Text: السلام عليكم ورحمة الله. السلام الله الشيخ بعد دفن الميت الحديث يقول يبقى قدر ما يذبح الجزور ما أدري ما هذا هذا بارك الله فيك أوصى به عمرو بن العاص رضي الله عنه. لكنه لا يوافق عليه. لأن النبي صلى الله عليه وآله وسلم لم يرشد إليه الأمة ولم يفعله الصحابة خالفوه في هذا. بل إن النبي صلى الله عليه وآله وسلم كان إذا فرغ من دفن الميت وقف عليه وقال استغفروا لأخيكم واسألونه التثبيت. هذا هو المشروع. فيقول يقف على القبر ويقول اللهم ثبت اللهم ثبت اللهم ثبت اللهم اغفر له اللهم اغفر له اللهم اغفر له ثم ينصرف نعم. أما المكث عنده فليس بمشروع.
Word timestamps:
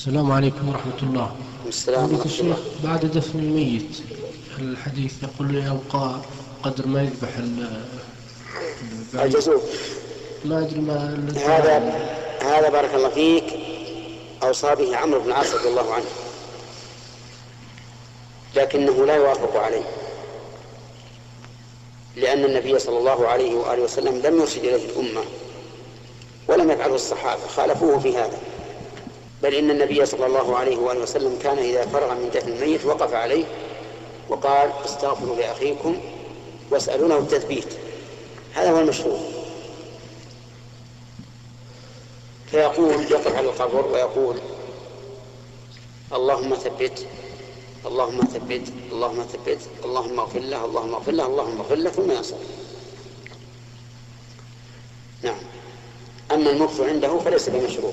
السلام 0.00 0.32
عليكم 0.32 0.68
ورحمة 0.68 1.00
الله. 1.02 1.36
السلام 1.68 2.04
الله 2.04 2.24
الشيخ 2.24 2.56
بعد 2.84 3.06
دفن 3.06 3.38
الميت 3.38 4.00
الحديث 4.58 5.12
يقول 5.22 5.54
يبقى 5.54 6.20
قدر 6.62 6.86
ما 6.86 7.02
يذبح 7.02 7.28
الجزور 9.14 9.60
ما 10.44 10.58
أدري 10.58 10.80
ما 10.80 11.28
هذا 11.36 11.76
هذا 12.42 12.68
بارك 12.68 12.94
الله 12.94 13.08
فيك 13.08 13.44
أوصى 14.42 14.74
به 14.74 14.96
عمرو 14.96 15.20
بن 15.20 15.28
العاص 15.28 15.54
رضي 15.54 15.68
الله 15.68 15.94
عنه. 15.94 16.10
لكنه 18.56 19.06
لا 19.06 19.14
يوافق 19.14 19.56
عليه. 19.56 19.84
لأن 22.16 22.44
النبي 22.44 22.78
صلى 22.78 22.98
الله 22.98 23.28
عليه 23.28 23.54
وآله 23.54 23.82
وسلم 23.82 24.16
لم 24.24 24.40
يرشد 24.40 24.64
إليه 24.64 24.84
الأمة 24.90 25.22
ولم 26.48 26.70
يفعله 26.70 26.94
الصحابة 26.94 27.46
خالفوه 27.56 27.98
في 27.98 28.16
هذا. 28.16 28.38
بل 29.42 29.54
إن 29.54 29.70
النبي 29.70 30.06
صلى 30.06 30.26
الله 30.26 30.56
عليه 30.56 30.76
وآله 30.76 31.00
وسلم 31.00 31.38
كان 31.42 31.58
إذا 31.58 31.86
فرغ 31.86 32.14
من 32.14 32.30
دفن 32.34 32.52
الميت 32.52 32.84
وقف 32.84 33.14
عليه 33.14 33.44
وقال 34.28 34.70
استغفروا 34.84 35.36
لأخيكم 35.36 36.00
واسألونه 36.70 37.18
التثبيت. 37.18 37.68
هذا 38.54 38.70
هو 38.70 38.78
المشروع. 38.78 39.18
فيقول 42.50 42.92
يقف 42.92 43.36
على 43.36 43.48
القبر 43.48 43.86
ويقول 43.86 44.36
اللهم 46.12 46.54
ثبت 46.54 47.06
اللهم 47.86 48.20
ثبت 48.20 48.72
اللهم 48.92 49.22
ثبت 49.22 49.58
اللهم 49.84 50.20
اغفر 50.20 50.40
له 50.40 50.64
اللهم 50.64 50.94
اغفر 50.94 51.12
له 51.12 51.26
اللهم 51.26 51.60
اغفر 51.60 51.74
له 51.74 51.90
ثم 51.90 52.10
ينصرف 52.10 52.38
نعم. 55.22 55.38
أما 56.32 56.50
المكث 56.50 56.80
عنده 56.80 57.18
فليس 57.18 57.48
بمشروع. 57.48 57.92